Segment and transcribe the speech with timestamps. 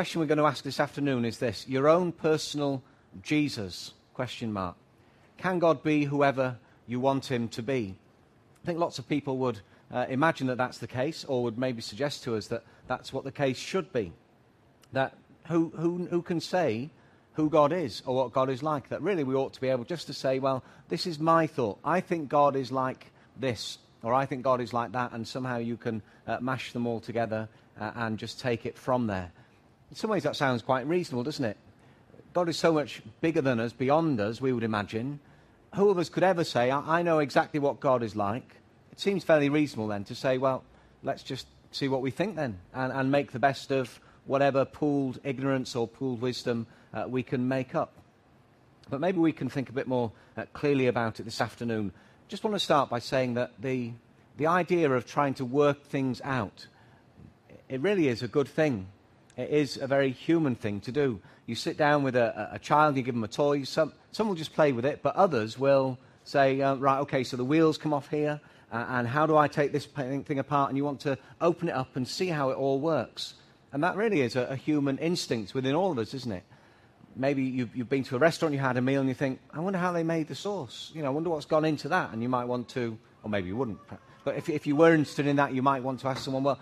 [0.00, 2.82] question we're going to ask this afternoon is this your own personal
[3.20, 4.74] jesus question mark.
[5.36, 7.96] Can god be whoever you want him to be?
[8.62, 9.60] I think lots of people would
[9.92, 13.24] uh, imagine that that's the case or would maybe suggest to us that that's what
[13.24, 14.10] the case should be.
[14.94, 15.12] That
[15.48, 16.88] who, who, who can say
[17.34, 18.88] who god is or what god is like?
[18.88, 21.78] That really we ought to be able just to say well this is my thought.
[21.84, 25.58] I think god is like this or i think god is like that and somehow
[25.58, 27.46] you can uh, mash them all together
[27.78, 29.30] uh, and just take it from there
[29.90, 31.56] in some ways, that sounds quite reasonable, doesn't it?
[32.32, 35.18] God is so much bigger than us, beyond us, we would imagine.
[35.74, 38.56] Who of us could ever say, I, I know exactly what God is like?
[38.92, 40.62] It seems fairly reasonable then to say, well,
[41.02, 45.18] let's just see what we think then and, and make the best of whatever pooled
[45.24, 47.92] ignorance or pooled wisdom uh, we can make up.
[48.88, 51.92] But maybe we can think a bit more uh, clearly about it this afternoon.
[52.28, 53.92] Just want to start by saying that the,
[54.36, 56.66] the idea of trying to work things out,
[57.68, 58.86] it really is a good thing.
[59.36, 61.20] It is a very human thing to do.
[61.46, 64.34] You sit down with a, a child, you give them a toy, some, some will
[64.34, 67.92] just play with it, but others will say, uh, right, okay, so the wheels come
[67.92, 68.40] off here,
[68.72, 70.70] uh, and how do I take this thing apart?
[70.70, 73.34] And you want to open it up and see how it all works.
[73.72, 76.44] And that really is a, a human instinct within all of us, isn't it?
[77.16, 79.58] Maybe you've, you've, been to a restaurant, you had a meal, and you think, I
[79.60, 80.92] wonder how they made the sauce.
[80.94, 82.12] You know, I wonder what's gone into that.
[82.12, 83.78] And you might want to, or maybe you wouldn't.
[84.24, 86.58] But if, if you were interested in that, you might want to ask someone, well,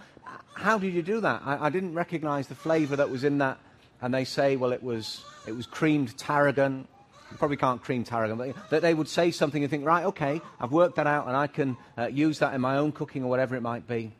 [0.54, 1.42] how did you do that?
[1.44, 3.58] I, I didn't recognize the flavor that was in that.
[4.00, 6.86] And they say, well, it was, it was creamed tarragon.
[7.30, 10.40] You probably can't cream tarragon, but that they would say something and think, right, okay,
[10.60, 13.28] I've worked that out and I can uh, use that in my own cooking or
[13.28, 14.12] whatever it might be.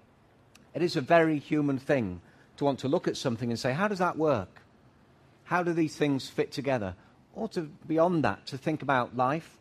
[0.75, 2.21] It is a very human thing
[2.59, 4.63] to want to look at something and say, how does that work?
[5.45, 6.95] How do these things fit together?
[7.35, 9.58] Or to beyond that, to think about life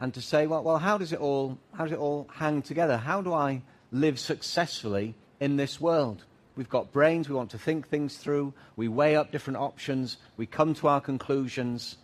[0.00, 2.96] and to say, well, well how, does it all, how does it all hang together?
[2.96, 6.24] How do I live successfully in this world?
[6.56, 10.46] We've got brains, we want to think things through, we weigh up different options, we
[10.46, 11.96] come to our conclusions,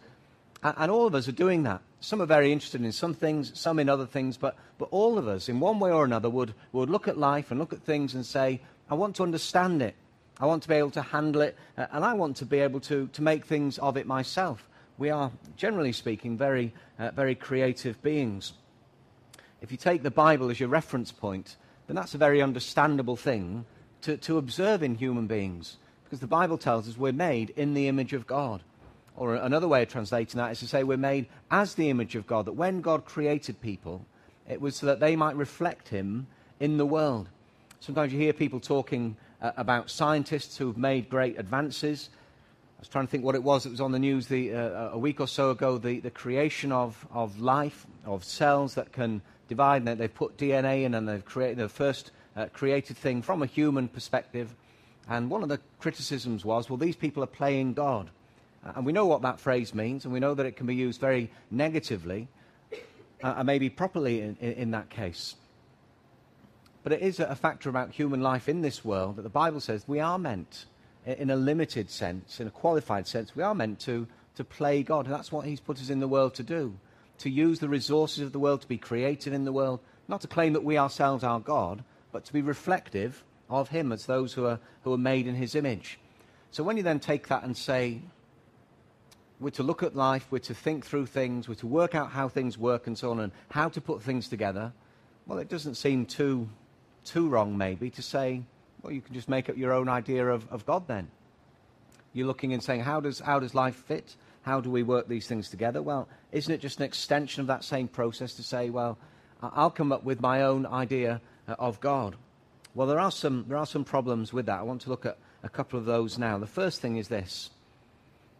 [0.62, 1.82] and, and all of us are doing that.
[2.00, 5.26] Some are very interested in some things, some in other things, but, but all of
[5.26, 8.14] us, in one way or another, would, would look at life and look at things
[8.14, 9.96] and say, I want to understand it.
[10.38, 13.08] I want to be able to handle it, and I want to be able to,
[13.12, 14.68] to make things of it myself
[14.98, 18.52] we are, generally speaking, very, uh, very creative beings.
[19.60, 21.56] If you take the Bible as your reference point,
[21.86, 23.64] then that's a very understandable thing
[24.02, 25.78] to, to observe in human beings.
[26.04, 28.62] Because the Bible tells us we're made in the image of God.
[29.16, 32.26] Or another way of translating that is to say we're made as the image of
[32.26, 34.04] God, that when God created people,
[34.48, 36.26] it was so that they might reflect Him
[36.60, 37.28] in the world.
[37.80, 42.10] Sometimes you hear people talking uh, about scientists who've made great advances
[42.84, 44.98] was trying to think what it was It was on the news the, uh, a
[44.98, 49.88] week or so ago the, the creation of, of life, of cells that can divide.
[49.88, 53.46] And they've put DNA in and they've created the first uh, created thing from a
[53.46, 54.54] human perspective.
[55.08, 58.10] And one of the criticisms was, well, these people are playing God.
[58.64, 60.74] Uh, and we know what that phrase means, and we know that it can be
[60.74, 62.28] used very negatively,
[63.22, 65.36] uh, and maybe properly in, in, in, that case.
[66.82, 69.84] But it is a factor about human life in this world that the Bible says
[69.86, 70.66] we are meant
[71.06, 74.06] in a limited sense, in a qualified sense, we are meant to,
[74.36, 75.06] to play God.
[75.06, 76.76] That's what He's put us in the world to do.
[77.18, 80.28] To use the resources of the world, to be creative in the world, not to
[80.28, 84.46] claim that we ourselves are God, but to be reflective of Him as those who
[84.46, 85.98] are, who are made in His image.
[86.50, 88.00] So when you then take that and say,
[89.40, 92.28] we're to look at life, we're to think through things, we're to work out how
[92.28, 94.72] things work and so on, and how to put things together,
[95.26, 96.48] well, it doesn't seem too,
[97.04, 98.42] too wrong, maybe, to say,
[98.84, 101.08] well, you can just make up your own idea of, of God then.
[102.12, 104.14] You're looking and saying, how does, how does life fit?
[104.42, 105.80] How do we work these things together?
[105.80, 108.98] Well, isn't it just an extension of that same process to say, well,
[109.42, 112.16] I'll come up with my own idea uh, of God?
[112.74, 114.60] Well, there are some, there are some problems with that.
[114.60, 116.36] I want to look at a couple of those now.
[116.36, 117.50] The first thing is this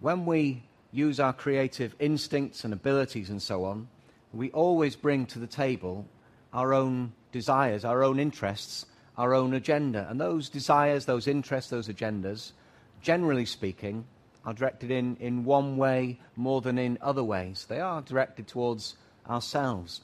[0.00, 0.62] when we
[0.92, 3.88] use our creative instincts and abilities and so on,
[4.34, 6.06] we always bring to the table
[6.52, 8.84] our own desires, our own interests,
[9.16, 10.06] our own agenda.
[10.08, 12.52] And those desires, those interests, those agendas,
[13.00, 14.04] generally speaking,
[14.44, 17.66] are directed in, in one way more than in other ways.
[17.68, 18.96] They are directed towards
[19.28, 20.02] ourselves.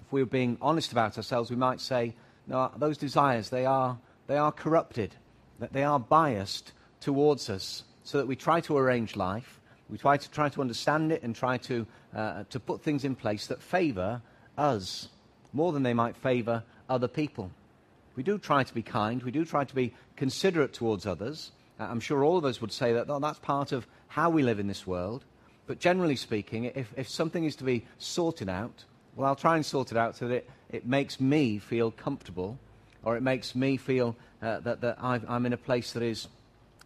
[0.00, 2.14] If we were being honest about ourselves, we might say,
[2.46, 5.14] no, those desires, they are, they are corrupted,
[5.58, 9.60] that they are biased towards us, so that we try to arrange life,
[9.90, 13.14] we try to, try to understand it and try to, uh, to put things in
[13.14, 14.22] place that favor
[14.56, 15.08] us
[15.52, 17.50] more than they might favor other people.
[18.18, 19.22] We do try to be kind.
[19.22, 21.52] We do try to be considerate towards others.
[21.78, 24.42] Uh, I'm sure all of us would say that oh, that's part of how we
[24.42, 25.22] live in this world.
[25.68, 28.82] But generally speaking, if, if something is to be sorted out,
[29.14, 32.58] well, I'll try and sort it out so that it, it makes me feel comfortable
[33.04, 36.26] or it makes me feel uh, that, that i am in a place that is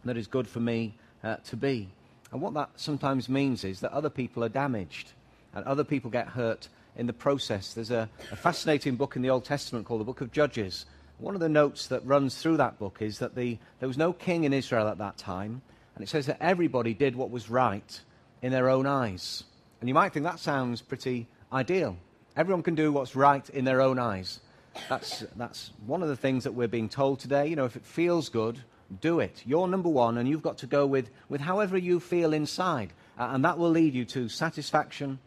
[0.05, 0.93] that is good for me
[1.23, 1.89] uh, to be.
[2.31, 5.13] And what that sometimes means is that other people are damaged
[5.55, 7.73] and other people get hurt in the process.
[7.73, 10.85] There's a, a fascinating book in the Old Testament called the Book of Judges.
[11.23, 14.11] One of the notes that runs through that book is that the, there was no
[14.11, 15.61] king in Israel at that time,
[15.95, 18.01] and it says that everybody did what was right
[18.41, 19.45] in their own eyes.
[19.79, 21.95] And you might think that sounds pretty ideal.
[22.35, 24.41] Everyone can do what's right in their own eyes.
[24.89, 27.47] That's, that's one of the things that we're being told today.
[27.47, 28.61] You know, if it feels good,
[28.99, 29.43] do it.
[29.45, 32.91] You're number one, and you've got to go with, with however you feel inside.
[33.17, 35.19] Uh, and that will lead you to satisfaction,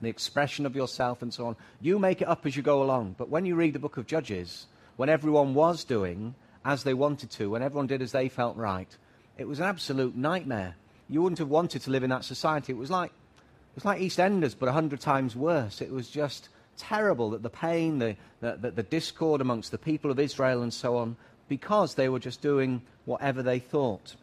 [0.00, 1.56] the expression of yourself, and so on.
[1.80, 3.16] You make it up as you go along.
[3.18, 4.66] But when you read the book of Judges,
[5.02, 6.32] when everyone was doing
[6.64, 8.96] as they wanted to, when everyone did as they felt right,
[9.36, 10.76] it was an absolute nightmare.
[11.08, 12.72] You wouldn't have wanted to live in that society.
[12.72, 15.80] It was like, it was like EastEnders, but a hundred times worse.
[15.82, 20.20] It was just terrible that the pain, the, the, the, discord amongst the people of
[20.20, 21.16] Israel and so on,
[21.48, 24.14] because they were just doing whatever they thought.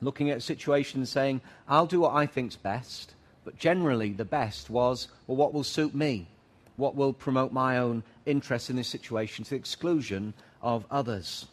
[0.00, 3.12] Looking at a situation and saying, I'll do what I think's best,
[3.44, 6.26] but generally the best was, well, what will suit me?
[6.80, 10.32] What will promote my own interest in this situation to the exclusion
[10.62, 11.46] of others?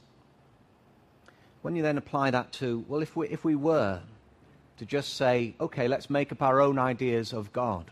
[1.62, 4.00] When you then apply that to, well, if we, if we were
[4.78, 7.92] to just say, okay, let's make up our own ideas of God,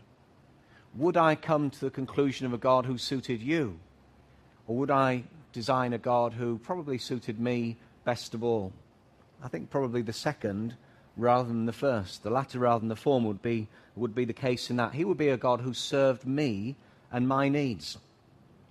[0.94, 3.78] would I come to the conclusion of a God who suited you?
[4.66, 8.72] Or would I design a God who probably suited me best of all?
[9.44, 10.74] I think probably the second
[11.18, 12.22] rather than the first.
[12.22, 14.94] The latter rather than the former would be, would be the case in that.
[14.94, 16.76] He would be a God who served me
[17.12, 17.98] and my needs.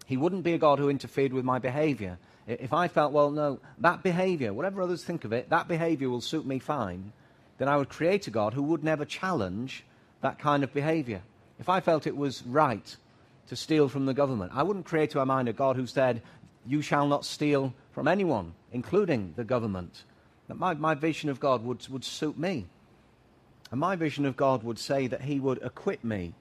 [0.05, 2.17] He wouldn't be a God who interfered with my behavior.
[2.47, 6.21] If I felt, well, no, that behavior, whatever others think of it, that behavior will
[6.21, 7.11] suit me fine,
[7.57, 9.83] then I would create a God who would never challenge
[10.21, 11.21] that kind of behavior.
[11.59, 12.95] If I felt it was right
[13.47, 16.21] to steal from the government, I wouldn't create to my mind a God who said,
[16.67, 20.03] You shall not steal from anyone, including the government.
[20.47, 22.67] That my, my vision of God would, would suit me.
[23.71, 26.33] And my vision of God would say that He would acquit me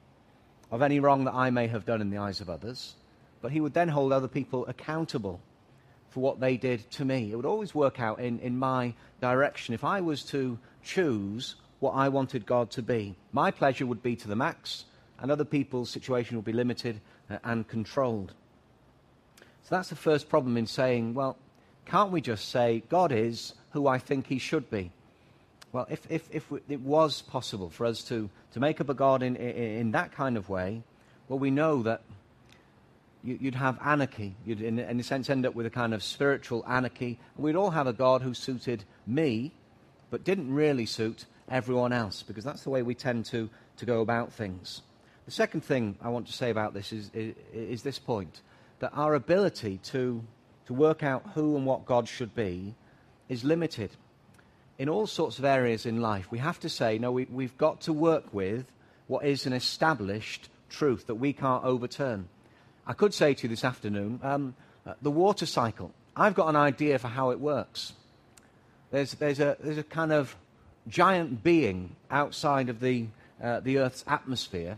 [0.71, 2.95] of any wrong that I may have done in the eyes of others,
[3.41, 5.39] but He would then hold other people accountable
[6.09, 7.31] for what they did to me.
[7.31, 9.73] It would always work out in, in my direction.
[9.73, 14.15] If I was to choose what I wanted God to be, my pleasure would be
[14.15, 14.85] to the max,
[15.19, 17.01] and other people's situation would be limited
[17.43, 18.33] and controlled.
[19.63, 21.37] So that's the first problem in saying, well,
[21.85, 24.91] can't we just say, God is who I think he should be?
[25.75, 29.21] Well, if, if, if it was possible for us to, to make up a God
[29.21, 30.83] in, in, in that kind of way,
[31.27, 32.01] well, we know that
[33.25, 34.37] you, would have anarchy.
[34.45, 37.19] You'd, in, in a sense, end up with a kind of spiritual anarchy.
[37.35, 39.51] We'd all have a God who suited me,
[40.11, 43.99] but didn't really suit everyone else, because that's the way we tend to, to go
[43.99, 44.81] about things.
[45.25, 48.39] The second thing I want to say about this is, is, is this point
[48.79, 50.23] that our ability to,
[50.67, 52.75] to work out who and what God should be
[53.27, 53.89] is limited.
[54.77, 57.81] In all sorts of areas in life, we have to say, no, we, we've got
[57.81, 58.65] to work with
[59.07, 62.27] what is an established truth that we can't overturn.
[62.85, 64.55] I could say to you this afternoon um,
[64.85, 65.91] uh, the water cycle.
[66.15, 67.93] I've got an idea for how it works.
[68.91, 70.35] There's, there's, a, there's a kind of
[70.87, 73.07] giant being outside of the,
[73.41, 74.77] uh, the Earth's atmosphere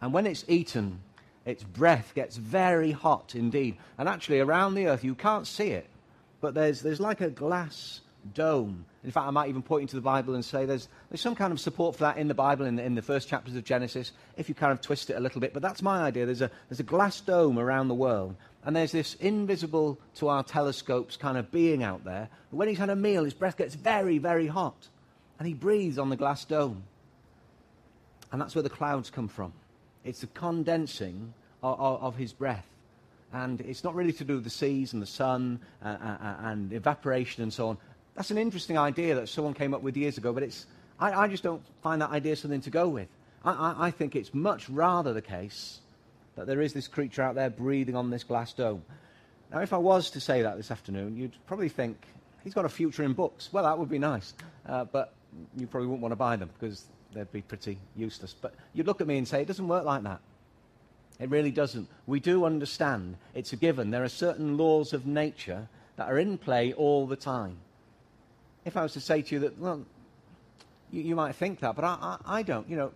[0.00, 1.00] and when it's eaten,
[1.44, 3.76] its breath gets very hot indeed.
[3.96, 5.86] And actually, around the earth, you can't see it,
[6.40, 8.00] but there's, there's like a glass
[8.34, 8.84] dome.
[9.04, 11.34] In fact, I might even point you to the Bible and say there's, there's some
[11.34, 13.64] kind of support for that in the Bible, in the, in the first chapters of
[13.64, 15.52] Genesis, if you kind of twist it a little bit.
[15.52, 16.26] But that's my idea.
[16.26, 20.42] There's a, there's a glass dome around the world, and there's this invisible to our
[20.42, 22.28] telescopes kind of being out there.
[22.50, 24.88] When he's had a meal, his breath gets very, very hot,
[25.38, 26.82] and he breathes on the glass dome.
[28.30, 29.52] And that's where the clouds come from.
[30.04, 31.32] It's the condensing
[31.62, 32.66] of, of, of his breath.
[33.32, 36.36] And it's not really to do with the seas and the sun uh, uh, uh,
[36.44, 37.78] and evaporation and so on.
[38.18, 40.66] That's an interesting idea that someone came up with years ago, but it's,
[40.98, 43.06] I, I just don't find that idea something to go with.
[43.44, 45.78] I, I, I think it's much rather the case
[46.34, 48.82] that there is this creature out there breathing on this glass dome.
[49.52, 51.96] Now, if I was to say that this afternoon, you'd probably think,
[52.42, 53.50] he's got a future in books.
[53.52, 54.34] Well, that would be nice.
[54.66, 55.14] Uh, but
[55.56, 58.34] you probably wouldn't want to buy them because they'd be pretty useless.
[58.34, 60.18] But you'd look at me and say, it doesn't work like that.
[61.20, 61.86] It really doesn't.
[62.08, 63.92] We do understand it's a given.
[63.92, 67.58] There are certain laws of nature that are in play all the time.
[68.68, 69.84] If I was to say to you that, well,
[70.90, 72.68] you, you might think that, but I, I, I don't.
[72.68, 72.92] You know,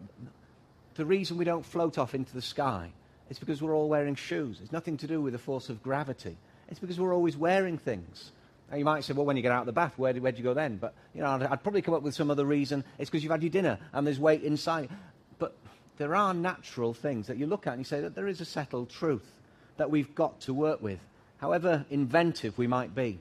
[0.97, 2.91] the reason we don't float off into the sky
[3.31, 4.59] is because we're all wearing shoes.
[4.62, 6.37] It's nothing to do with the force of gravity.
[6.69, 8.33] It's because we're always wearing things.
[8.71, 10.45] Now you might say, well, when you get out of the bath, where where'd you
[10.45, 10.76] go then?
[10.76, 12.85] But, you know, I'd, I'd probably come up with some other reason.
[12.99, 14.91] It's because you've had your dinner and there's weight inside.
[15.38, 15.57] But
[15.97, 18.45] there are natural things that you look at and you say that there is a
[18.45, 19.41] settled truth
[19.79, 21.00] that we've got to work with,
[21.38, 23.19] however inventive we might be.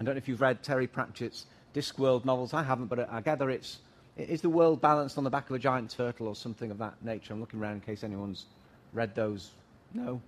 [0.00, 1.46] I don't know if you've read Terry Pratchett's
[1.78, 2.54] Discworld novels.
[2.54, 3.78] I haven't, but I gather it's.
[4.16, 6.94] Is the world balanced on the back of a giant turtle or something of that
[7.04, 7.32] nature?
[7.32, 8.46] I'm looking around in case anyone's
[8.92, 9.52] read those.
[9.94, 10.20] No?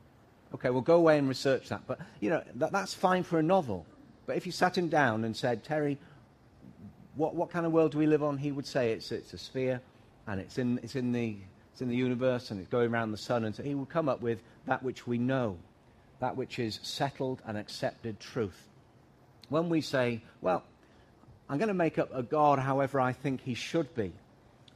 [0.55, 1.83] Okay, well, go away and research that.
[1.89, 3.85] But, you know, that, that's fine for a novel.
[4.27, 5.99] But if you sat him down and said, Terry,
[7.17, 8.39] what, what kind of world do we live on?
[8.39, 9.81] He would say it's, it's a sphere
[10.29, 11.37] and it's in, it's, in the,
[11.73, 13.45] it's in the universe and it's going around the sun.
[13.45, 15.57] And so he would come up with that which we know,
[16.21, 18.69] that which is settled and accepted truth.
[19.49, 20.63] When we say, well,
[21.51, 24.13] I'm going to make up a God however I think he should be,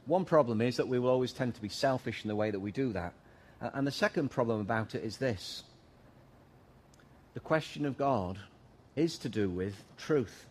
[0.07, 2.59] one problem is that we will always tend to be selfish in the way that
[2.59, 3.13] we do that.
[3.61, 5.63] And the second problem about it is this
[7.33, 8.37] the question of God
[8.97, 10.45] is to do with truth.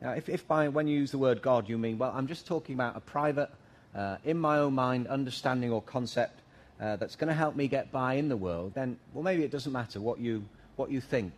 [0.00, 2.44] Now, if, if by when you use the word God you mean, well, I'm just
[2.44, 3.50] talking about a private,
[3.94, 6.40] uh, in my own mind, understanding or concept
[6.80, 9.52] uh, that's going to help me get by in the world, then, well, maybe it
[9.52, 11.32] doesn't matter what you, what you think.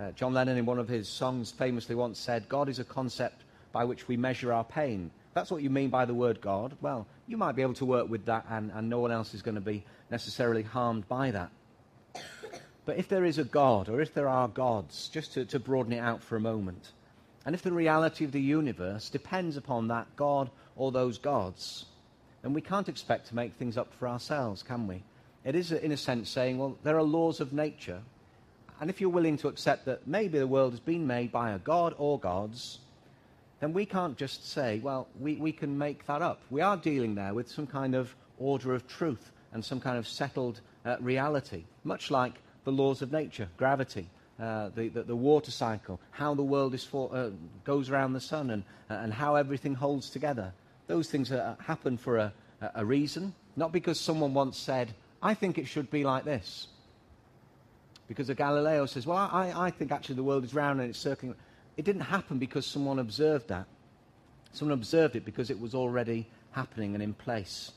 [0.00, 3.42] Uh, John Lennon, in one of his songs, famously once said, God is a concept
[3.78, 5.08] by which we measure our pain.
[5.34, 6.76] That's what you mean by the word God.
[6.80, 9.42] Well, you might be able to work with that, and, and no one else is
[9.42, 11.52] going to be necessarily harmed by that.
[12.84, 15.92] But if there is a God, or if there are gods, just to, to broaden
[15.92, 16.90] it out for a moment,
[17.46, 21.86] and if the reality of the universe depends upon that God or those gods,
[22.42, 25.04] then we can't expect to make things up for ourselves, can we?
[25.44, 28.00] It is, in a sense, saying, well, there are laws of nature.
[28.80, 31.60] And if you're willing to accept that maybe the world has been made by a
[31.60, 32.80] God or gods,
[33.60, 36.42] then we can't just say, well, we, we can make that up.
[36.50, 40.06] We are dealing there with some kind of order of truth and some kind of
[40.06, 42.34] settled uh, reality, much like
[42.64, 44.08] the laws of nature, gravity,
[44.40, 47.30] uh, the, the, the, water cycle, how the world is for, uh,
[47.64, 50.52] goes around the sun, and, uh, and how everything holds together.
[50.86, 52.32] Those things happen for a,
[52.74, 56.68] a reason, not because someone once said, I think it should be like this.
[58.06, 61.34] Because Galileo says, well, I, I think actually the world is round and it's circling.
[61.78, 63.66] It didn't happen because someone observed that.
[64.52, 67.70] Someone observed it because it was already happening and in place.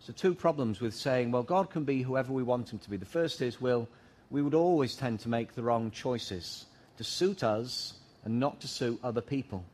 [0.00, 2.98] So, two problems with saying, well, God can be whoever we want him to be.
[2.98, 3.88] The first is, well,
[4.30, 6.66] we would always tend to make the wrong choices
[6.98, 9.64] to suit us and not to suit other people.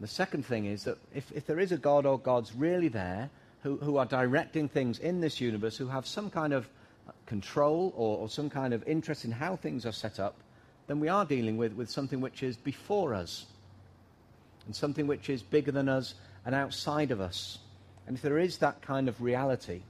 [0.00, 3.30] The second thing is that if, if there is a God or gods really there
[3.62, 6.68] who, who are directing things in this universe, who have some kind of
[7.26, 10.34] control or, or some kind of interest in how things are set up,
[10.88, 13.46] then we are dealing with, with something which is before us
[14.66, 16.14] and something which is bigger than us
[16.44, 17.58] and outside of us.
[18.06, 19.82] And if there is that kind of reality,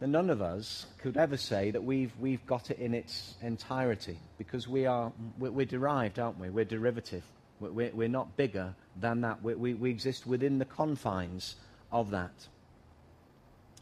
[0.00, 4.18] then none of us could ever say that we've, we've got it in its entirety
[4.38, 6.50] because we are, we're, we're derived, aren't we?
[6.50, 7.22] We're derivative.
[7.60, 9.42] We're, we're not bigger than that.
[9.42, 11.54] We, we, we exist within the confines
[11.92, 12.32] of that.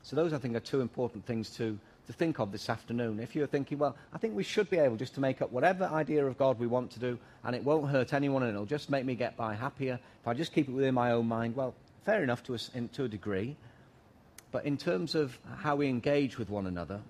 [0.02, 1.78] So those, I think, are two important things to,
[2.08, 3.20] to think of this afternoon.
[3.20, 5.84] If you're thinking, well, I think we should be able just to make up whatever
[5.84, 8.88] idea of God we want to do, and it won't hurt anyone, and it'll just
[8.88, 11.74] make me get by happier if I just keep it within my own mind, well,
[12.06, 13.56] fair enough to a, in, to a degree.
[14.52, 17.02] But in terms of how we engage with one another,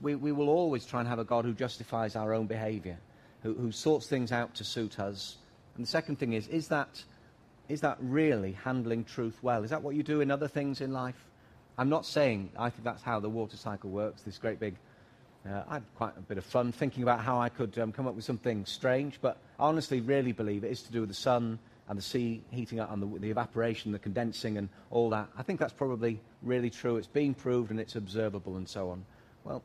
[0.00, 2.98] we, we will always try and have a God who justifies our own behavior,
[3.42, 5.38] who, who sorts things out to suit us.
[5.74, 7.02] And the second thing is, is that,
[7.68, 9.64] is that really handling truth well?
[9.64, 11.26] Is that what you do in other things in life?
[11.78, 14.76] I'm not saying I think that's how the water cycle works, this great big.
[15.46, 18.06] Uh, I had quite a bit of fun thinking about how I could um, come
[18.06, 21.14] up with something strange, but I honestly really believe it is to do with the
[21.14, 25.28] sun and the sea heating up and the, the evaporation, the condensing, and all that.
[25.38, 26.96] I think that's probably really true.
[26.96, 29.04] It's been proved and it's observable and so on.
[29.44, 29.62] Well,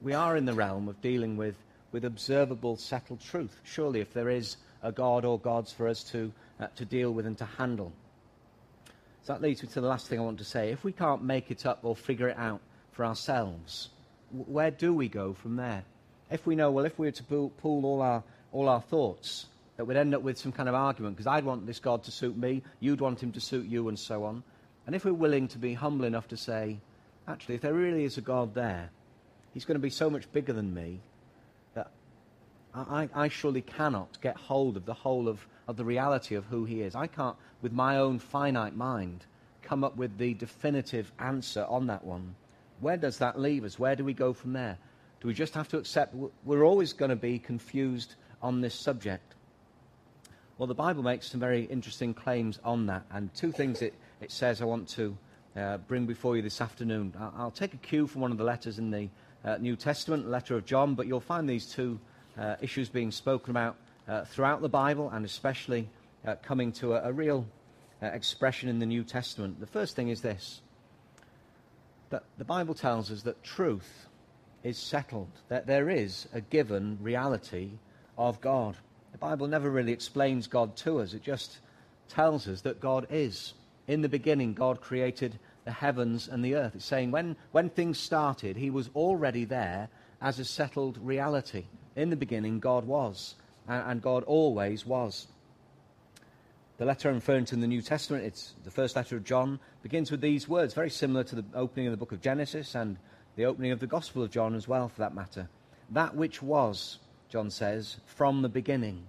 [0.00, 1.54] we are in the realm of dealing with,
[1.92, 3.60] with observable, settled truth.
[3.62, 7.26] Surely, if there is a God or gods for us to, uh, to deal with
[7.26, 7.92] and to handle.
[9.24, 10.70] So that leads me to the last thing I want to say.
[10.70, 12.60] If we can't make it up or figure it out
[12.90, 13.90] for ourselves,
[14.32, 15.84] where do we go from there?
[16.30, 19.84] If we know, well, if we were to pool, all, our, all our thoughts, that
[19.84, 22.36] we'd end up with some kind of argument, because I'd want this God to suit
[22.36, 24.42] me, you'd want him to suit you, and so on.
[24.86, 26.78] And if we're willing to be humble enough to say,
[27.28, 28.90] actually, if there really is a God there,
[29.54, 31.00] he's going to be so much bigger than me
[31.74, 31.92] that
[32.74, 36.66] I, I surely cannot get hold of the whole of of the reality of who
[36.66, 36.94] he is.
[36.94, 39.24] I can't, with my own finite mind,
[39.62, 42.34] come up with the definitive answer on that one.
[42.80, 43.78] Where does that leave us?
[43.78, 44.76] Where do we go from there?
[45.20, 46.14] Do we just have to accept
[46.44, 49.34] we're always going to be confused on this subject?
[50.58, 54.30] Well, the Bible makes some very interesting claims on that, and two things it, it
[54.30, 55.16] says I want to
[55.56, 57.14] uh, bring before you this afternoon.
[57.18, 59.08] I'll, take a cue from one of the letters in the
[59.42, 61.98] uh, New Testament, the letter of John, but you'll find these two
[62.38, 63.76] uh, issues being spoken about
[64.08, 65.88] uh, throughout the Bible and especially
[66.26, 67.46] uh, coming to a, a real
[68.02, 69.60] uh, expression in the New Testament.
[69.60, 70.60] The first thing is this
[72.10, 74.06] that the Bible tells us that truth
[74.62, 77.70] is settled, that there is a given reality
[78.18, 78.76] of God.
[79.12, 81.58] The Bible never really explains God to us, it just
[82.08, 83.54] tells us that God is.
[83.88, 86.74] In the beginning, God created the heavens and the earth.
[86.74, 89.88] It's saying when, when things started, He was already there
[90.20, 91.64] as a settled reality.
[91.96, 93.34] In the beginning, God was,
[93.68, 95.26] and God always was.
[96.78, 99.60] The letter I'm referring to in the New Testament, it's the first letter of John,
[99.82, 102.96] begins with these words, very similar to the opening of the book of Genesis and
[103.36, 105.48] the opening of the Gospel of John as well, for that matter.
[105.90, 109.04] That which was, John says, from the beginning.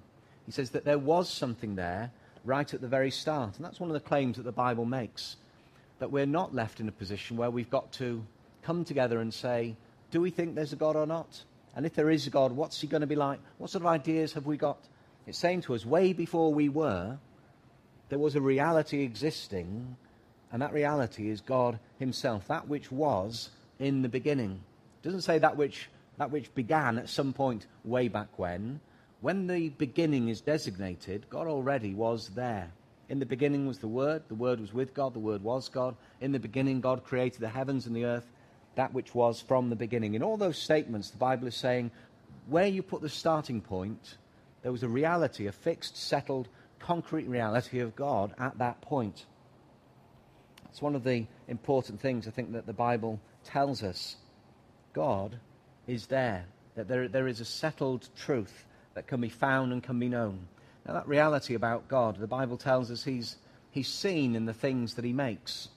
[0.46, 2.12] He says that there was something there
[2.44, 3.56] right at the very start.
[3.56, 5.38] And that's one of the claims that the Bible makes
[6.00, 8.24] that we're not left in a position where we've got to
[8.62, 9.76] come together and say,
[10.12, 11.44] do we think there's a God or not?
[11.76, 13.40] And if there is a God, what's he going to be like?
[13.58, 14.78] What sort of ideas have we got?
[15.26, 17.18] It's saying to us, way before we were,
[18.10, 19.96] there was a reality existing,
[20.52, 23.50] and that reality is God himself, that which was
[23.80, 24.62] in the beginning.
[25.02, 28.80] It doesn't say that which, that which began at some point way back when.
[29.22, 32.72] When the beginning is designated, God already was there.
[33.10, 35.96] In the beginning was the Word, the Word was with God, the Word was God.
[36.22, 38.30] In the beginning, God created the heavens and the earth,
[38.76, 40.16] that which was from the beginning.
[40.16, 41.92] In all those statements, the Bible is saying
[42.48, 44.18] where you put the starting point,
[44.62, 46.48] there was a reality, a fixed, settled,
[46.80, 49.26] concrete reality of God at that point.
[50.70, 54.16] It's one of the important things I think that the Bible tells us.
[54.94, 55.38] God
[55.88, 60.00] is there, that there, there is a settled truth that can be found and can
[60.00, 60.48] be known.
[60.86, 63.38] Now, that reality about God, the Bible tells us he's,
[63.72, 65.70] he's seen in the things that he makes.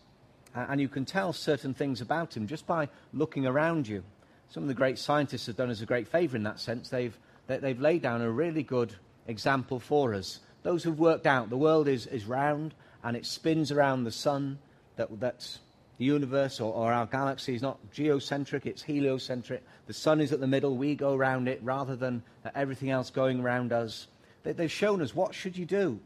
[0.57, 4.03] And you can tell certain things about him just by looking around you.
[4.49, 6.89] Some of the great scientists have done us a great favor in that sense.
[6.89, 8.95] They've, they've laid down a really good
[9.27, 10.41] example for us.
[10.63, 14.59] Those who've worked out the world is, is round and it spins around the sun,
[14.97, 15.59] that, that
[15.99, 19.63] the universe or, or our galaxy is not geocentric, it's heliocentric.
[19.87, 22.23] The sun is at the middle, we go around it rather than
[22.55, 24.09] everything else going around us.
[24.43, 26.01] They, have shown us what should you do.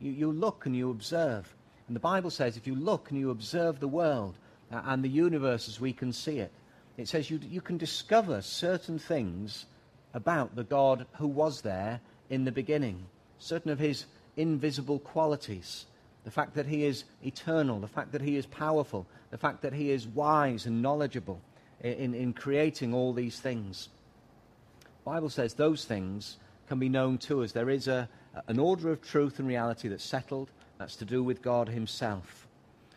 [0.00, 1.54] You, you look and you observe.
[1.88, 4.36] And the Bible says if you look and you observe the world
[4.70, 6.52] uh, and the universe as we can see it,
[6.96, 9.66] it says you, you can discover certain things
[10.14, 13.06] about the God who was there in the beginning,
[13.38, 14.04] certain of his
[14.36, 15.86] invisible qualities.
[16.24, 19.72] The fact that he is eternal, the fact that he is powerful, the fact that
[19.72, 21.40] he is wise and knowledgeable
[21.80, 23.88] in, in creating all these things.
[24.82, 26.36] The Bible says those things
[26.68, 27.52] can be known to us.
[27.52, 28.08] There is a,
[28.46, 32.46] an order of truth and reality that's settled, that's to do with God Himself.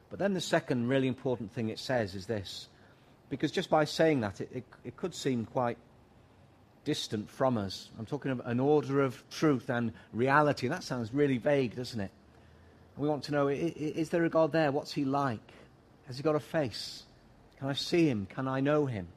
[0.10, 2.68] But then the second really important thing it says is this.
[3.30, 5.78] Because just by saying that, it, it, it could seem quite
[6.84, 7.90] distant from us.
[7.98, 10.68] I'm talking of an order of truth and reality.
[10.68, 12.12] That sounds really vague, doesn't it?
[12.98, 14.72] We want to know is there a God there?
[14.72, 15.40] What's He like?
[16.08, 17.04] Has He got a face?
[17.58, 18.28] Can I see Him?
[18.30, 19.08] Can I know Him?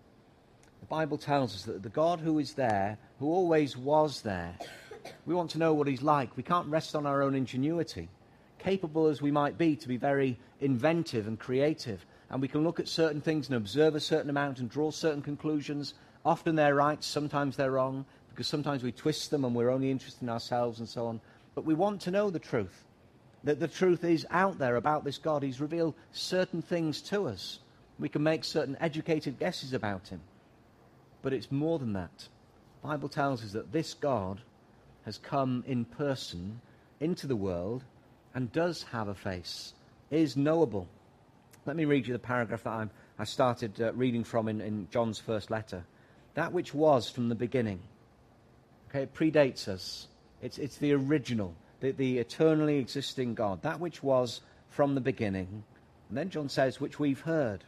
[0.81, 4.55] The Bible tells us that the God who is there, who always was there,
[5.27, 6.37] we want to know what He's like.
[6.37, 8.09] We can't rest on our own ingenuity
[8.64, 12.05] capable as we might be to be very inventive and creative.
[12.31, 15.20] And we can look at certain things and observe a certain amount and draw certain
[15.20, 15.94] conclusions.
[16.24, 20.22] Often they're right, sometimes they're wrong, because sometimes we twist them and we're only interested
[20.22, 21.20] in ourselves and so on.
[21.55, 22.85] But we want to know the truth.
[23.44, 25.42] That the truth is out there about this God.
[25.42, 27.59] He's revealed certain things to us.
[27.98, 30.20] We can make certain educated guesses about him.
[31.20, 32.29] But it's more than that.
[32.81, 34.40] The Bible tells us that this God
[35.05, 36.62] has come in person
[36.98, 37.85] into the world
[38.35, 39.73] and does have a face,
[40.11, 40.88] is knowable.
[41.66, 44.88] Let me read you the paragraph that I'm, i started uh, reading from in, in
[44.90, 45.85] John's first letter.
[46.35, 47.81] That which was from the beginning.
[48.90, 50.09] Okay, it predates us.
[50.42, 53.62] It's, it's the original, the, the eternally existing God.
[53.62, 55.62] That which was from the beginning.
[56.09, 57.64] And then John says, which we've heard,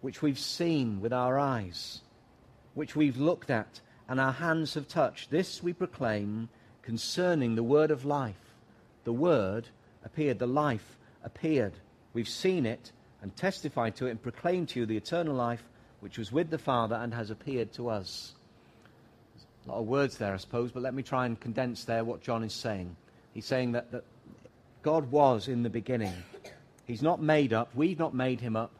[0.00, 2.00] which we've seen with our eyes,
[2.74, 5.30] which we've looked at and our hands have touched.
[5.30, 6.48] This we proclaim
[6.82, 8.51] concerning the word of life
[9.04, 9.68] the Word
[10.04, 11.72] appeared, the life appeared.
[12.12, 15.62] We've seen it and testified to it and proclaimed to you the eternal life
[16.00, 18.34] which was with the Father and has appeared to us.
[19.34, 22.04] There's a lot of words there, I suppose, but let me try and condense there
[22.04, 22.96] what John is saying.
[23.32, 24.04] He's saying that, that
[24.82, 26.12] God was in the beginning.
[26.86, 27.70] He's not made up.
[27.74, 28.72] We've not made him up.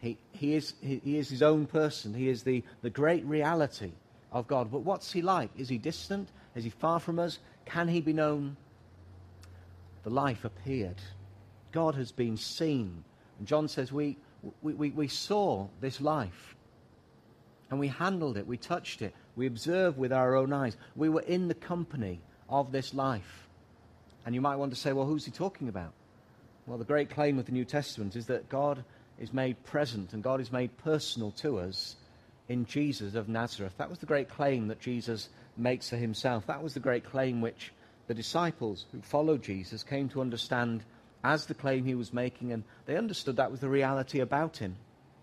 [0.00, 2.14] He, he, is, he, he is his own person.
[2.14, 3.90] He is the, the great reality
[4.30, 4.70] of God.
[4.70, 5.50] But what's he like?
[5.56, 6.28] Is he distant?
[6.54, 7.40] Is he far from us?
[7.64, 8.56] Can he be known?
[10.08, 10.96] The life appeared.
[11.70, 13.04] God has been seen.
[13.38, 14.16] And John says, we,
[14.62, 16.56] we, we, we saw this life.
[17.70, 18.46] And we handled it.
[18.46, 19.14] We touched it.
[19.36, 20.78] We observed with our own eyes.
[20.96, 23.48] We were in the company of this life.
[24.24, 25.92] And you might want to say, well, who's he talking about?
[26.66, 28.82] Well, the great claim of the New Testament is that God
[29.18, 31.96] is made present and God is made personal to us
[32.48, 33.74] in Jesus of Nazareth.
[33.76, 36.46] That was the great claim that Jesus makes for himself.
[36.46, 37.72] That was the great claim which
[38.08, 40.82] the disciples who followed Jesus came to understand
[41.22, 44.76] as the claim he was making, and they understood that was the reality about him.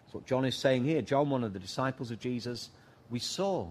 [0.04, 1.02] That's what John is saying here.
[1.02, 2.70] John, one of the disciples of Jesus,
[3.10, 3.68] we saw,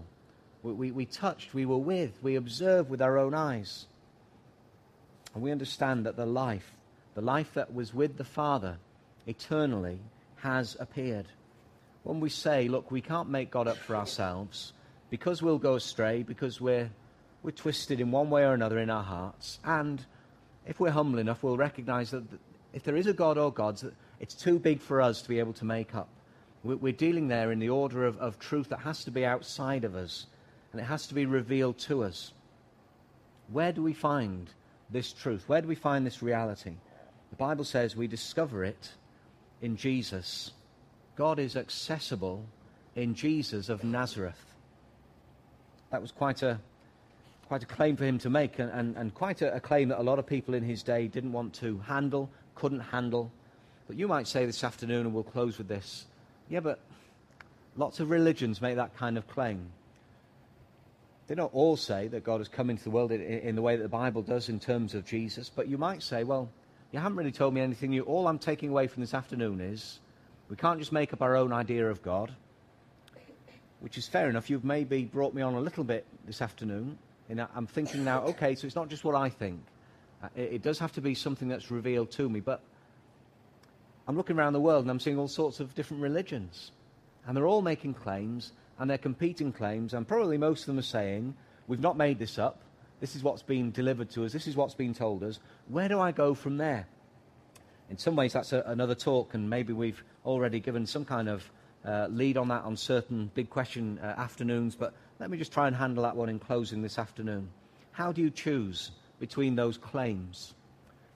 [0.63, 3.85] we, we, we touched, we were with, we observed with our own eyes.
[5.33, 6.69] And we understand that the life,
[7.13, 8.77] the life that was with the Father
[9.27, 9.99] eternally,
[10.37, 11.27] has appeared.
[12.03, 14.73] When we say, look, we can't make God up for ourselves
[15.09, 16.89] because we'll go astray, because we're,
[17.45, 20.03] we're twisted in one way or another in our hearts, and
[20.65, 22.23] if we're humble enough, we'll recognize that
[22.73, 23.85] if there is a God or gods,
[24.19, 26.09] it's too big for us to be able to make up.
[26.63, 29.95] We're dealing there in the order of, of truth that has to be outside of
[29.95, 30.25] us,
[30.71, 32.33] and it has to be revealed to us.
[33.51, 34.49] Where do we find
[34.89, 35.43] this truth?
[35.47, 36.73] Where do we find this reality?
[37.29, 38.91] The Bible says we discover it
[39.61, 40.51] in Jesus.
[41.15, 42.43] God is accessible
[42.95, 44.55] in Jesus of Nazareth.
[45.91, 46.59] That was quite a
[47.47, 49.99] quite a claim for him to make, and, and, and quite a, a, claim that
[49.99, 53.31] a lot of people in his day didn't want to handle, couldn't handle.
[53.87, 56.05] But you might say this afternoon, and we'll close with this
[56.49, 56.79] yeah, but
[57.75, 59.71] lots of religions make that kind of claim.
[61.27, 63.75] They don't all say that God has come into the world in, in the way
[63.75, 66.49] that the Bible does in terms of Jesus, but you might say, well,
[66.91, 68.03] you haven't really told me anything new.
[68.03, 69.99] All I'm taking away from this afternoon is
[70.49, 72.31] we can't just make up our own idea of God,
[73.79, 74.49] which is fair enough.
[74.51, 76.97] You've maybe brought me on a little bit this afternoon.
[77.29, 79.61] I'm thinking now, okay, so it's not just what I think.
[80.23, 82.39] Uh, it, it does have to be something that's revealed to me.
[82.39, 82.61] But
[84.07, 86.71] I'm looking around the world and I'm seeing all sorts of different religions.
[87.27, 90.83] And they're all making claims, and they're competing claims, and probably most of them are
[90.83, 91.35] saying,
[91.67, 92.61] We've not made this up.
[92.99, 94.31] This is what's been delivered to us.
[94.31, 95.39] This is what's been told us.
[95.67, 96.87] Where do I go from there?
[97.89, 101.49] In some ways, that's a, another talk, and maybe we've already given some kind of
[101.83, 105.67] uh, lead on that on certain big question uh, afternoons, but let me just try
[105.67, 107.49] and handle that one in closing this afternoon.
[107.91, 110.53] How do you choose between those claims?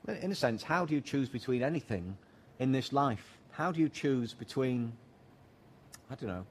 [0.08, 2.18] In a sense, how do you choose between anything
[2.60, 3.38] in this life?
[3.52, 4.94] How do you choose between,
[6.10, 6.46] I don't know,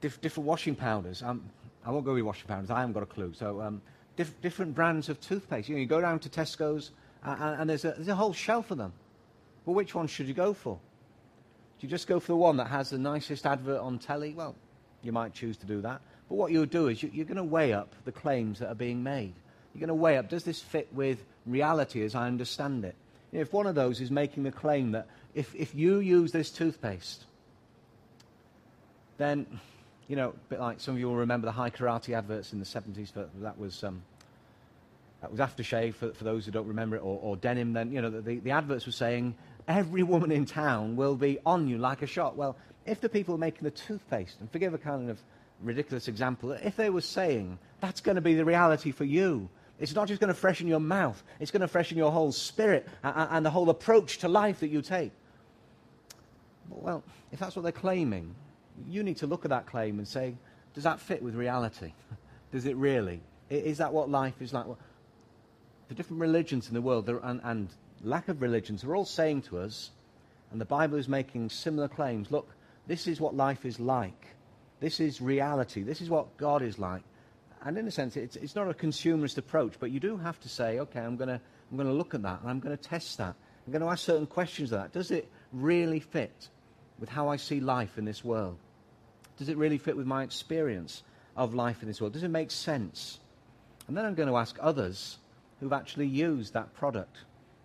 [0.00, 1.22] diff- different washing powders?
[1.22, 1.44] Um,
[1.84, 2.70] I won't go with washing powders.
[2.70, 3.32] I haven't got a clue.
[3.32, 3.80] So um,
[4.16, 5.68] diff- different brands of toothpaste.
[5.68, 6.90] You, know, you go down to Tesco's
[7.24, 8.92] uh, and there's a, there's a whole shelf of them.
[9.64, 10.78] But which one should you go for?
[11.78, 14.34] Do you just go for the one that has the nicest advert on telly?
[14.34, 14.56] Well,
[15.02, 16.00] you might choose to do that.
[16.28, 18.74] But what you'll do is you, are going to weigh up the claims that are
[18.74, 19.34] being made.
[19.74, 22.94] You're going to weigh up, does this fit with reality as I understand it?
[23.32, 27.24] If one of those is making the claim that if, if you use this toothpaste,
[29.18, 29.46] then,
[30.06, 32.58] you know, a bit like some of you will remember the Hai Karate adverts in
[32.58, 34.02] the 70s, but that was, um,
[35.20, 38.00] that was aftershave for, for those who don't remember it, or, or denim, then, you
[38.00, 39.34] know, the, the adverts were saying,
[39.66, 42.36] every woman in town will be on you like a shot.
[42.36, 45.18] Well, if the people making the toothpaste, and forgive a kind of
[45.60, 49.94] ridiculous example, if they were saying that's going to be the reality for you, it's
[49.94, 53.46] not just going to freshen your mouth, it's going to freshen your whole spirit and,
[53.46, 55.12] the whole approach to life that you take.
[56.68, 58.34] Well, if that's what they're claiming,
[58.88, 60.34] you need to look at that claim and say,
[60.74, 61.92] does that fit with reality?
[62.52, 63.20] does it really?
[63.50, 64.66] Is that what life is like?
[65.88, 67.68] The different religions in the world and
[68.02, 69.90] lack of religions are all saying to us,
[70.50, 72.48] and the Bible is making similar claims look,
[72.86, 74.34] this is what life is like.
[74.80, 75.82] This is reality.
[75.82, 77.02] This is what God is like.
[77.62, 80.48] And in a sense, it's, it's not a consumerist approach, but you do have to
[80.48, 82.82] say, okay, I'm going to I'm going to look at that and I'm going to
[82.82, 83.34] test that.
[83.66, 84.92] I'm going to ask certain questions of that.
[84.92, 86.48] Does it really fit
[86.98, 88.56] with how I see life in this world?
[89.36, 91.02] Does it really fit with my experience
[91.36, 92.14] of life in this world?
[92.14, 93.18] Does it make sense?
[93.86, 95.18] And then I'm going to ask others
[95.60, 97.16] who've actually used that product.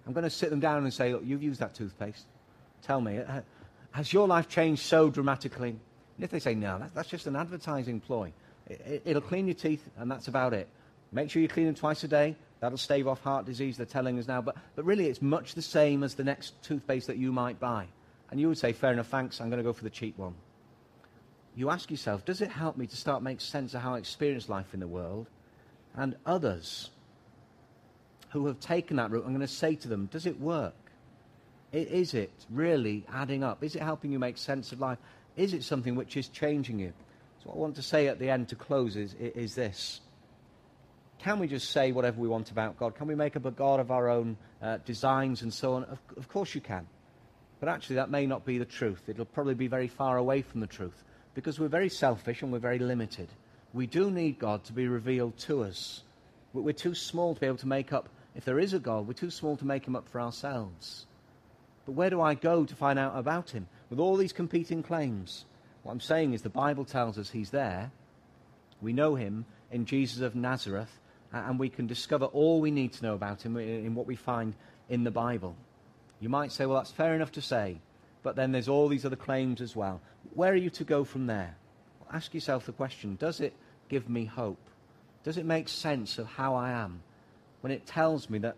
[0.05, 2.25] I'm going to sit them down and say, look, you've used that toothpaste.
[2.81, 3.41] Tell me, uh,
[3.91, 5.77] has your life changed so dramatically?
[6.17, 8.31] And if they say, no, that's just an advertising ploy,
[8.67, 10.67] it, will clean your teeth, and that's about it.
[11.11, 12.35] Make sure you clean them twice a day.
[12.59, 14.41] That'll stave off heart disease, they're telling us now.
[14.41, 17.87] But, but really, it's much the same as the next toothpaste that you might buy.
[18.31, 20.33] And you would say, fair enough, thanks, I'm going to go for the cheap one.
[21.55, 24.49] You ask yourself, does it help me to start make sense of how I experience
[24.49, 25.27] life in the world?
[25.95, 26.89] And others
[28.29, 30.73] who have taken that route, I'm going to say to them, does it work?
[31.71, 33.63] Is it really adding up?
[33.63, 34.97] Is it helping you make sense of life?
[35.35, 36.93] Is it something which is changing you?
[37.43, 40.01] So what I want to say at the end to close is, is this.
[41.19, 42.95] Can we just say whatever we want about God?
[42.95, 45.85] Can we make up a God of our own uh, designs and so on?
[45.85, 46.85] Of, of course you can.
[47.59, 49.01] But actually, that may not be the truth.
[49.07, 52.59] It'll probably be very far away from the truth because we're very selfish and we're
[52.59, 53.29] very limited.
[53.73, 56.03] We do need God to be revealed to us.
[56.53, 59.13] We're too small to be able to make up, if there is a God, we're
[59.13, 61.07] too small to make him up for ourselves.
[61.85, 63.67] But where do I go to find out about him?
[63.93, 65.45] With all these competing claims,
[65.83, 67.91] What I'm saying is the Bible tells us he's there.
[68.81, 70.99] We know him in Jesus of Nazareth,
[71.31, 74.55] and we can discover all we need to know about him in what we find
[74.89, 75.55] in the Bible.
[76.19, 77.81] You might say, well, that's fair enough to say,
[78.23, 80.01] but then there's all these other claims as well.
[80.33, 81.55] Where are you to go from there?
[81.99, 83.53] Well, ask yourself the question does it
[83.89, 84.71] give me hope?
[85.23, 87.03] Does it make sense of how I am
[87.61, 88.55] when it tells me that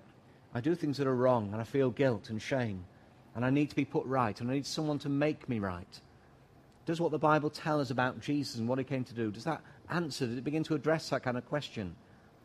[0.54, 2.86] I do things that are wrong and I feel guilt and shame
[3.36, 6.00] and I need to be put right and I need someone to make me right?
[6.86, 9.44] Does what the Bible tell us about Jesus and what he came to do, does
[9.44, 11.96] that answer, does it begin to address that kind of question?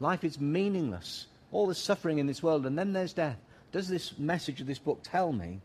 [0.00, 1.26] Life is meaningless.
[1.52, 3.38] All the suffering in this world and then there's death.
[3.72, 5.60] Does this message of this book tell me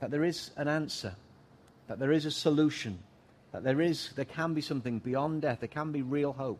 [0.00, 1.14] that there is an answer,
[1.88, 2.98] that there is a solution,
[3.52, 6.58] that there is, there can be something beyond death, there can be real hope?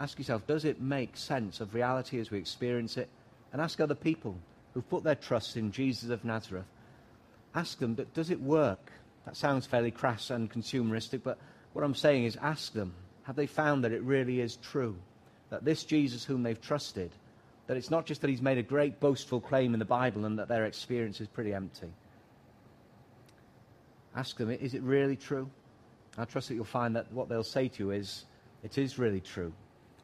[0.00, 3.08] Ask yourself, does it make sense of reality as we experience it?
[3.52, 4.36] And ask other people
[4.72, 6.64] who've put their trust in Jesus of Nazareth.
[7.54, 8.92] Ask them, but does it work?
[9.26, 11.38] That sounds fairly crass and consumeristic, but
[11.72, 14.96] what I'm saying is ask them, have they found that it really is true?
[15.50, 17.10] That this Jesus whom they've trusted,
[17.66, 20.38] that it's not just that he's made a great boastful claim in the Bible and
[20.38, 21.92] that their experience is pretty empty.
[24.14, 25.48] Ask them, is it really true?
[26.18, 28.24] I trust that you'll find that what they'll say to you is,
[28.62, 29.52] it is really true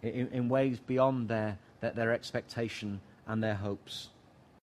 [0.03, 4.11] in, in ways beyond their, their, their expectation and their hopes.